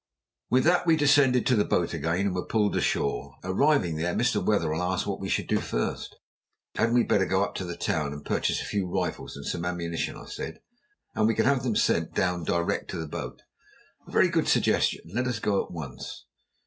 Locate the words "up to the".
7.43-7.77